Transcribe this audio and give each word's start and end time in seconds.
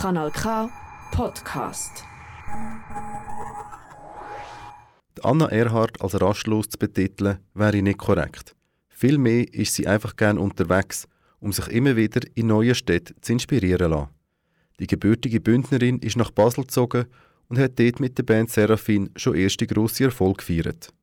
Kanal 0.00 0.30
K 0.30 0.70
Podcast. 1.10 2.04
Anna 5.24 5.46
Erhardt 5.46 6.00
als 6.00 6.20
rastlos 6.20 6.68
zu 6.68 6.78
betiteln, 6.78 7.40
wäre 7.52 7.82
nicht 7.82 7.98
korrekt. 7.98 8.54
Vielmehr 8.88 9.52
ist 9.52 9.74
sie 9.74 9.88
einfach 9.88 10.14
gern 10.14 10.38
unterwegs, 10.38 11.08
um 11.40 11.52
sich 11.52 11.66
immer 11.66 11.96
wieder 11.96 12.20
in 12.36 12.46
neue 12.46 12.76
Städte 12.76 13.16
zu 13.22 13.32
inspirieren 13.32 13.90
lassen. 13.90 14.10
Die 14.78 14.86
gebürtige 14.86 15.40
Bündnerin 15.40 15.98
ist 15.98 16.16
nach 16.16 16.30
Basel 16.30 16.62
gezogen 16.62 17.06
und 17.48 17.58
hat 17.58 17.76
dort 17.80 17.98
mit 17.98 18.16
der 18.18 18.22
Band 18.22 18.50
Seraphin 18.50 19.10
schon 19.16 19.34
erste 19.34 19.66
grosse 19.66 20.04
Erfolg 20.04 20.38
gefeiert. 20.38 20.94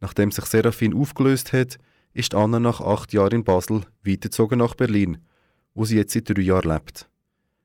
Nachdem 0.00 0.30
sich 0.30 0.44
Seraphin 0.44 0.92
aufgelöst 0.92 1.54
hat, 1.54 1.78
ist 2.12 2.34
Anna 2.34 2.60
nach 2.60 2.82
acht 2.82 3.14
Jahren 3.14 3.36
in 3.36 3.44
Basel 3.44 3.86
weitergezogen 4.04 4.58
nach 4.58 4.74
Berlin, 4.74 5.24
wo 5.72 5.86
sie 5.86 5.96
jetzt 5.96 6.12
seit 6.12 6.28
drei 6.28 6.42
Jahren 6.42 6.70
lebt. 6.70 7.10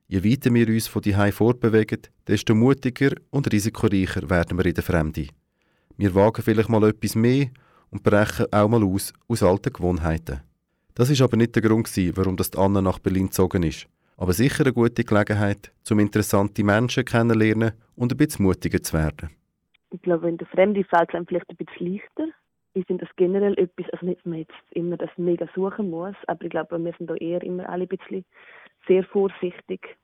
Je 0.07 0.23
weiter 0.23 0.53
wir 0.53 0.67
uns 0.67 0.87
von 0.87 1.01
die 1.01 1.13
fortbewegen, 1.31 2.01
desto 2.27 2.53
mutiger 2.53 3.15
und 3.31 3.51
risikoreicher 3.51 4.29
werden 4.29 4.55
wir 4.55 4.65
in 4.67 4.75
der 4.75 4.83
Fremde. 4.83 5.29
Wir 5.97 6.13
wagen 6.13 6.43
vielleicht 6.43 6.69
mal 6.69 6.87
etwas 6.87 7.15
mehr 7.15 7.47
und 7.89 8.03
brechen 8.03 8.45
auch 8.51 8.69
mal 8.69 8.83
aus 8.83 9.13
aus 9.27 9.41
alten 9.41 9.73
Gewohnheiten. 9.73 10.41
Das 10.93 11.09
ist 11.09 11.23
aber 11.23 11.37
nicht 11.37 11.55
der 11.55 11.63
Grund, 11.63 11.89
warum 12.17 12.37
das 12.37 12.55
Anna 12.55 12.83
nach 12.83 12.99
Berlin 12.99 13.27
gezogen 13.27 13.63
ist. 13.63 13.87
Aber 14.15 14.33
sicher 14.33 14.63
eine 14.63 14.73
gute 14.73 15.03
Gelegenheit, 15.03 15.71
um 15.89 15.99
interessante 15.99 16.63
Menschen 16.63 17.03
kennenzulernen 17.03 17.71
und 17.95 18.13
ein 18.13 18.17
bisschen 18.17 18.45
mutiger 18.45 18.83
zu 18.83 18.93
werden. 18.93 19.31
Ich 19.89 20.01
glaube, 20.03 20.29
in 20.29 20.37
der 20.37 20.47
Fremde 20.47 20.83
fällt 20.83 21.09
es 21.09 21.15
einem 21.15 21.25
vielleicht 21.25 21.49
ein 21.49 21.55
bisschen 21.55 21.93
leichter. 21.93 22.27
Ich 22.75 22.85
finde 22.85 23.05
das 23.05 23.15
generell 23.15 23.57
etwas, 23.57 23.87
also 23.91 24.05
nicht, 24.05 24.19
dass 24.19 24.25
man 24.25 24.39
jetzt 24.39 24.53
immer 24.71 24.97
das 24.97 25.09
mega 25.17 25.47
suchen 25.55 25.89
muss, 25.89 26.15
aber 26.27 26.43
ich 26.43 26.51
glaube, 26.51 26.77
wir 26.77 26.93
sind 26.97 27.09
da 27.09 27.15
eher 27.15 27.41
immer 27.41 27.67
alle 27.69 27.85
ein 27.85 27.87
bisschen 27.87 28.23
sehr 28.87 29.03
vorsichtig. 29.05 29.97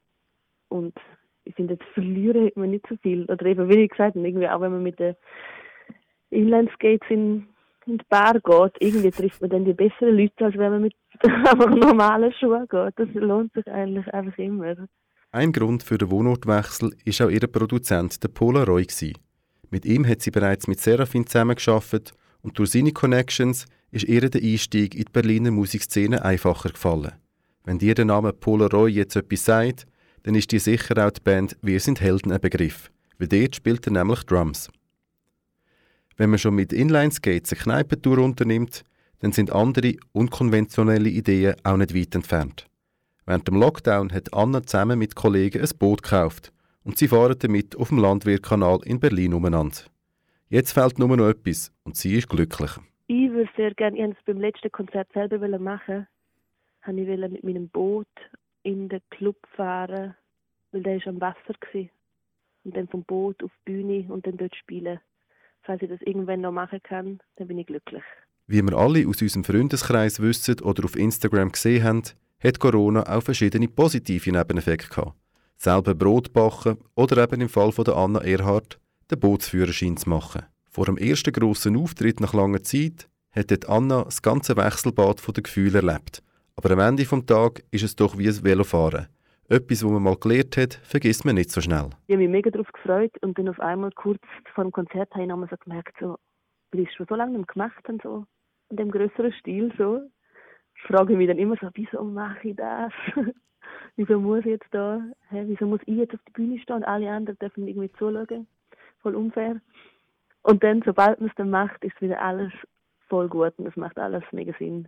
Und 0.69 0.93
ich 1.43 1.55
finde, 1.55 1.73
jetzt 1.73 1.85
verlieren 1.93 2.45
hat 2.45 2.57
man 2.57 2.71
nicht 2.71 2.85
so 2.87 2.95
viel. 2.97 3.25
Oder 3.25 3.45
eben, 3.45 3.69
wie 3.69 3.83
ich 3.83 3.89
gesagt 3.89 4.15
habe, 4.15 4.27
irgendwie 4.27 4.47
auch 4.47 4.61
wenn 4.61 4.71
man 4.71 4.83
mit 4.83 4.99
den 4.99 5.15
Inlineskates 6.29 7.09
in, 7.09 7.47
in 7.85 7.97
die 7.97 8.05
Bar 8.09 8.39
geht, 8.39 8.75
irgendwie 8.79 9.11
trifft 9.11 9.41
man 9.41 9.49
dann 9.49 9.65
die 9.65 9.73
besseren 9.73 10.17
Leute, 10.17 10.45
als 10.45 10.57
wenn 10.57 10.71
man 10.71 10.81
mit 10.83 10.95
einfach 11.23 11.69
normalen 11.69 12.33
Schuhen 12.33 12.67
geht. 12.67 12.93
Das 12.95 13.09
lohnt 13.13 13.53
sich 13.53 13.67
eigentlich 13.67 14.07
einfach 14.13 14.37
immer. 14.37 14.75
Ein 15.31 15.51
Grund 15.51 15.83
für 15.83 15.97
den 15.97 16.11
Wohnortwechsel 16.11 16.91
war 16.91 17.27
auch 17.27 17.31
ihr 17.31 17.47
Produzent, 17.47 18.23
der 18.23 18.29
Polaroid. 18.29 18.89
Gewesen. 18.89 19.17
Mit 19.69 19.85
ihm 19.85 20.05
hat 20.05 20.21
sie 20.21 20.31
bereits 20.31 20.67
mit 20.67 20.79
Serafin 20.79 21.25
zusammengearbeitet 21.25 22.13
und 22.41 22.59
durch 22.59 22.71
seine 22.71 22.91
Connections 22.91 23.65
ist 23.91 24.05
ihr 24.05 24.29
der 24.29 24.41
Einstieg 24.41 24.95
in 24.95 25.05
die 25.05 25.11
Berliner 25.11 25.51
Musikszene 25.51 26.23
einfacher 26.23 26.69
gefallen. 26.69 27.13
Wenn 27.63 27.77
dir 27.77 27.93
der 27.93 28.05
Name 28.05 28.33
Polaroid 28.33 28.93
jetzt 28.93 29.15
etwas 29.15 29.45
sagt, 29.45 29.85
dann 30.23 30.35
ist 30.35 30.51
dir 30.51 30.59
sicher 30.59 31.05
auch 31.05 31.11
die 31.11 31.21
Band 31.21 31.57
Wir 31.61 31.79
sind 31.79 32.01
Helden 32.01 32.31
ein 32.31 32.41
Begriff, 32.41 32.91
weil 33.19 33.27
dort 33.27 33.55
spielt 33.55 33.85
er 33.85 33.93
nämlich 33.93 34.23
Drums. 34.23 34.71
Wenn 36.17 36.31
man 36.31 36.39
schon 36.39 36.55
mit 36.55 36.73
Inline-Skates 36.73 37.53
eine 37.53 37.61
Kneipentour 37.61 38.17
unternimmt, 38.19 38.83
dann 39.19 39.31
sind 39.31 39.51
andere 39.51 39.95
unkonventionelle 40.11 41.09
Ideen 41.09 41.55
auch 41.63 41.77
nicht 41.77 41.95
weit 41.95 42.15
entfernt. 42.15 42.65
Während 43.25 43.47
dem 43.47 43.55
Lockdown 43.55 44.11
hat 44.11 44.33
Anna 44.33 44.63
zusammen 44.63 44.97
mit 44.97 45.15
Kollegen 45.15 45.61
ein 45.61 45.69
Boot 45.77 46.01
gekauft 46.01 46.51
und 46.83 46.97
sie 46.97 47.07
fahren 47.07 47.35
damit 47.37 47.75
auf 47.75 47.89
dem 47.89 47.99
Landwehrkanal 47.99 48.79
in 48.85 48.99
Berlin 48.99 49.35
umeinander. 49.35 49.77
Jetzt 50.49 50.73
fehlt 50.73 50.97
nur 50.97 51.15
noch 51.15 51.29
etwas 51.29 51.71
und 51.83 51.95
sie 51.95 52.17
ist 52.17 52.27
glücklich. 52.27 52.71
Ich 53.07 53.29
würde 53.29 53.49
sehr 53.55 53.73
gerne, 53.75 53.97
ich 53.97 54.25
beim 54.25 54.39
letzten 54.39 54.71
Konzert 54.71 55.07
selber 55.13 55.59
machen 55.59 56.07
wollte 56.85 57.25
ich 57.25 57.31
mit 57.31 57.43
meinem 57.43 57.69
Boot 57.69 58.07
in 58.63 58.89
den 58.89 59.01
Club 59.09 59.37
fahren, 59.55 60.15
weil 60.71 60.83
der 60.83 61.05
am 61.07 61.21
Wasser 61.21 61.55
war. 61.73 61.85
Und 62.63 62.77
dann 62.77 62.87
vom 62.87 63.03
Boot 63.03 63.43
auf 63.43 63.51
die 63.65 63.71
Bühne 63.71 64.05
und 64.13 64.25
dann 64.27 64.37
dort 64.37 64.55
spielen. 64.55 64.99
Falls 65.63 65.81
ich 65.81 65.89
das 65.89 66.01
irgendwann 66.01 66.41
noch 66.41 66.51
machen 66.51 66.79
kann, 66.83 67.19
dann 67.35 67.47
bin 67.47 67.57
ich 67.57 67.67
glücklich. 67.67 68.03
Wie 68.47 68.61
wir 68.61 68.77
alle 68.77 69.07
aus 69.07 69.21
unserem 69.21 69.43
Freundeskreis 69.43 70.19
wissen 70.19 70.59
oder 70.61 70.83
auf 70.83 70.95
Instagram 70.95 71.51
gesehen 71.51 71.83
haben, 71.83 72.03
hat 72.39 72.59
Corona 72.59 73.03
auch 73.03 73.23
verschiedene 73.23 73.67
positive 73.67 74.31
Nebeneffekte 74.31 74.89
gehabt. 74.89 75.15
Selber 75.57 75.93
Brot 75.93 76.33
backen 76.33 76.77
oder 76.95 77.23
eben 77.23 77.41
im 77.41 77.49
Fall 77.49 77.71
von 77.71 77.85
der 77.85 77.95
Anna 77.95 78.19
Erhardt 78.19 78.79
den 79.11 79.19
Bootsführerschein 79.19 79.97
zu 79.97 80.09
machen. 80.09 80.43
Vor 80.69 80.85
dem 80.85 80.97
ersten 80.97 81.33
grossen 81.33 81.77
Auftritt 81.77 82.19
nach 82.19 82.33
langer 82.33 82.63
Zeit 82.63 83.07
hat 83.31 83.69
Anna 83.69 84.03
das 84.03 84.21
ganze 84.21 84.57
Wechselbad 84.57 85.21
der 85.35 85.43
Gefühle 85.43 85.79
erlebt 85.79 86.23
aber 86.55 86.71
am 86.71 86.79
Ende 86.79 87.03
des 87.03 87.25
Tages 87.25 87.63
ist 87.71 87.83
es 87.83 87.95
doch 87.95 88.17
wie 88.17 88.27
ein 88.27 88.43
Velofahren. 88.43 89.07
Etwas, 89.49 89.83
was 89.83 89.91
man 89.91 90.03
mal 90.03 90.15
gelernt 90.15 90.55
hat, 90.55 90.75
vergisst 90.83 91.25
man 91.25 91.35
nicht 91.35 91.51
so 91.51 91.59
schnell. 91.59 91.89
Ich 92.07 92.13
habe 92.13 92.23
mich 92.23 92.29
mega 92.29 92.49
darauf 92.49 92.71
gefreut 92.71 93.11
und 93.21 93.37
dann 93.37 93.49
auf 93.49 93.59
einmal 93.59 93.91
kurz 93.91 94.21
vor 94.53 94.63
dem 94.63 94.71
Konzert 94.71 95.11
habe 95.11 95.23
ich 95.23 95.29
nochmal 95.29 95.49
so 95.49 95.57
gemerkt, 95.57 95.93
so, 95.99 96.15
weil 96.71 96.81
ich 96.81 96.89
es 96.89 96.95
schon 96.95 97.05
so 97.09 97.15
lange 97.15 97.37
nicht 97.37 97.49
gemacht 97.49 97.85
habe, 97.87 97.97
so, 98.01 98.25
in 98.69 98.77
dem 98.77 98.91
größeren 98.91 99.33
Stil, 99.33 99.73
so. 99.77 100.01
Ich 100.75 100.83
frage 100.83 101.17
mich 101.17 101.27
dann 101.27 101.37
immer 101.37 101.57
so, 101.59 101.67
wieso 101.73 102.03
mache 102.03 102.47
ich 102.47 102.55
das? 102.55 102.93
wieso 103.97 104.19
muss 104.19 104.39
ich 104.39 104.51
jetzt 104.51 104.67
da, 104.71 105.01
hä, 105.29 105.43
wieso 105.47 105.65
muss 105.65 105.81
ich 105.85 105.97
jetzt 105.97 106.13
auf 106.13 106.21
der 106.27 106.31
Bühne 106.31 106.59
stehen 106.59 106.77
und 106.77 106.83
alle 106.85 107.11
anderen 107.11 107.37
dürfen 107.39 107.67
irgendwie 107.67 107.91
zuschauen? 107.93 108.47
Voll 109.01 109.15
unfair. 109.15 109.59
Und 110.43 110.63
dann, 110.63 110.81
sobald 110.85 111.19
man 111.19 111.29
es 111.29 111.35
dann 111.35 111.49
macht, 111.49 111.83
ist 111.83 111.99
wieder 112.01 112.21
alles 112.21 112.51
voll 113.09 113.27
gut 113.27 113.53
und 113.57 113.67
es 113.67 113.75
macht 113.75 113.99
alles 113.99 114.23
mega 114.31 114.53
Sinn. 114.57 114.87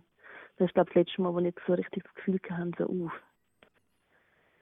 Das 0.56 0.68
ist, 0.68 0.74
glaube 0.74 0.90
ich, 0.90 0.94
das 0.94 1.06
letzte 1.06 1.22
Mal, 1.22 1.34
wo 1.34 1.40
ich 1.40 1.54
so 1.66 1.74
richtig 1.74 2.04
das 2.04 2.14
Gefühl 2.14 2.40
hatte, 2.50 2.72
so, 2.78 2.86
uh, 2.86 3.10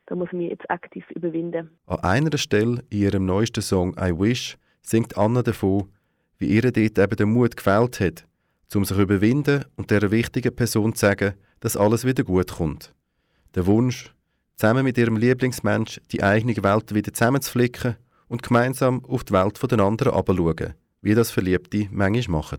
da 0.06 0.14
muss 0.14 0.28
ich 0.28 0.32
mich 0.38 0.50
jetzt 0.50 0.70
aktiv 0.70 1.04
überwinden. 1.10 1.70
An 1.86 2.00
einer 2.00 2.38
Stelle 2.38 2.82
in 2.90 2.98
ihrem 2.98 3.26
neuesten 3.26 3.62
Song 3.62 3.94
«I 3.98 4.12
Wish» 4.18 4.56
singt 4.80 5.16
Anna 5.16 5.42
davon, 5.42 5.90
wie 6.38 6.48
ihr 6.48 6.62
dort 6.62 6.76
eben 6.76 7.16
der 7.16 7.26
Mut 7.26 7.56
gefällt 7.56 8.00
hat, 8.00 8.26
um 8.74 8.84
sich 8.84 8.96
zu 8.96 9.02
überwinden 9.02 9.64
und 9.76 9.90
dieser 9.90 10.10
wichtigen 10.10 10.54
Person 10.54 10.94
zu 10.94 11.06
sagen, 11.06 11.34
dass 11.60 11.76
alles 11.76 12.04
wieder 12.04 12.24
gut 12.24 12.52
kommt. 12.52 12.92
Der 13.54 13.66
Wunsch, 13.66 14.14
zusammen 14.56 14.84
mit 14.84 14.98
ihrem 14.98 15.16
Lieblingsmensch 15.16 16.00
die 16.10 16.22
eigene 16.22 16.56
Welt 16.62 16.94
wieder 16.94 17.12
zusammenzuflicken 17.12 17.96
und 18.28 18.42
gemeinsam 18.42 19.04
auf 19.04 19.24
die 19.24 19.34
Welt 19.34 19.60
der 19.70 19.80
anderen 19.80 20.12
herabzuschauen, 20.12 20.74
wie 21.02 21.14
das 21.14 21.30
Verliebte 21.30 21.88
manchmal 21.90 22.40
machen. 22.40 22.58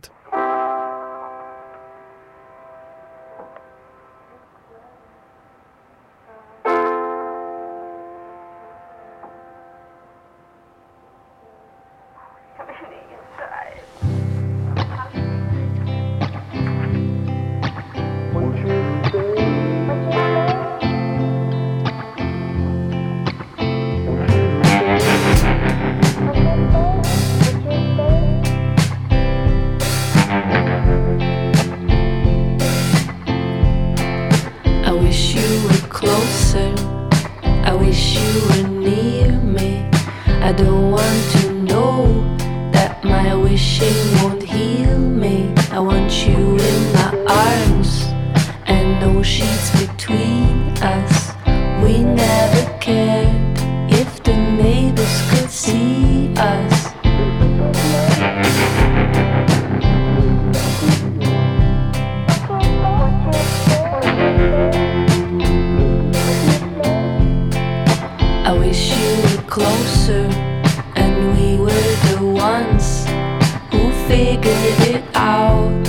Get 74.44 74.90
it 74.96 75.04
out 75.16 75.88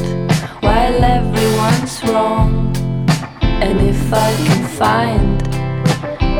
while 0.61 1.03
everyone's 1.03 2.05
wrong. 2.05 2.73
And 3.43 3.81
if 3.81 4.13
I 4.13 4.31
can 4.47 4.65
find 4.69 5.41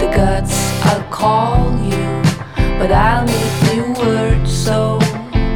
the 0.01 0.07
guts, 0.15 0.57
I'll 0.85 1.03
call 1.11 1.73
you. 1.83 2.23
But 2.79 2.93
I'll 2.93 3.27
need 3.27 3.53
new 3.75 3.87
words 4.01 4.53
so 4.53 4.99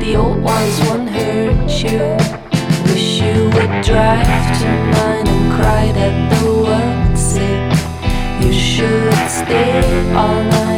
the 0.00 0.16
old 0.16 0.42
ones 0.42 0.80
won't 0.88 1.08
hurt 1.08 1.70
you. 1.84 2.16
Wish 2.92 3.20
you 3.20 3.44
would 3.54 3.74
drive 3.84 4.58
to 4.60 4.68
mine 4.94 5.28
and 5.28 5.52
cry 5.54 5.92
that 5.92 6.16
the 6.32 6.44
world's 6.64 7.22
sick. 7.34 8.44
You 8.44 8.52
should 8.52 9.14
stay 9.30 10.12
all 10.12 10.42
night. 10.42 10.77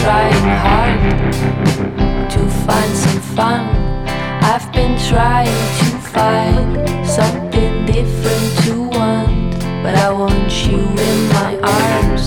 Trying 0.00 0.48
hard 0.64 2.30
to 2.30 2.40
find 2.64 2.96
some 2.96 3.20
fun. 3.36 3.66
I've 4.42 4.72
been 4.72 4.96
trying 4.98 5.60
to 5.80 5.88
find 6.16 6.88
something 7.06 7.84
different 7.84 8.48
to 8.64 8.82
want, 8.96 9.60
but 9.82 9.94
I 9.96 10.10
want 10.10 10.50
you 10.66 10.78
in 10.78 11.18
my 11.38 11.52
arms 11.82 12.26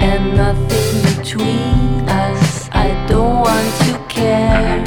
and 0.00 0.36
nothing 0.36 1.18
between 1.18 2.08
us. 2.08 2.70
I 2.72 2.88
don't 3.06 3.40
want 3.48 3.70
to 3.86 3.92
care 4.08 4.82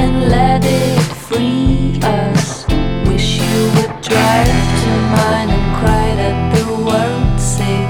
and 0.00 0.30
let 0.30 0.64
it 0.64 1.02
free 1.26 2.00
us. 2.02 2.66
Wish 3.08 3.40
you 3.40 3.62
would 3.74 3.94
drive 4.00 4.64
to 4.82 4.90
mine 5.16 5.50
and 5.56 5.66
cry 5.80 6.08
that 6.20 6.36
the 6.56 6.66
world's 6.86 7.44
sick. 7.56 7.88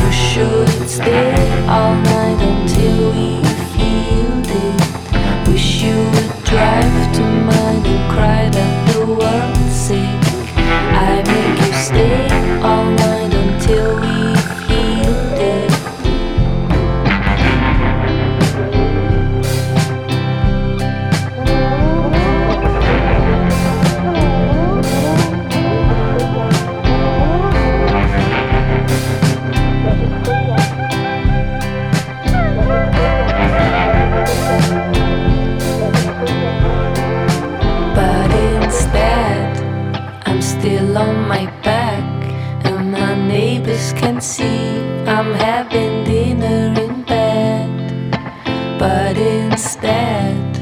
You 0.00 0.10
should 0.10 0.88
stay 0.88 1.66
all 1.68 1.94
night 1.96 2.11
my 41.44 41.60
back, 41.62 42.04
and 42.64 42.92
my 42.92 43.14
neighbors 43.14 43.92
can 43.94 44.20
see 44.20 44.78
I'm 45.06 45.32
having 45.34 46.04
dinner 46.04 46.80
in 46.80 47.02
bed. 47.02 47.70
But 48.78 49.16
instead, 49.16 50.54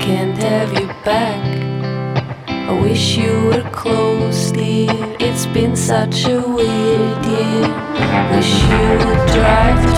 can't 0.00 0.38
have 0.38 0.72
you 0.78 0.86
back. 1.04 1.42
I 2.48 2.72
wish 2.80 3.16
you 3.16 3.32
were 3.48 3.68
close, 3.70 4.52
dear. 4.52 5.16
It's 5.20 5.46
been 5.46 5.76
such 5.76 6.24
a 6.26 6.40
weird 6.40 7.24
year. 7.26 7.68
Wish 8.32 8.52
you 8.72 8.86
would 9.02 9.22
drive 9.36 9.91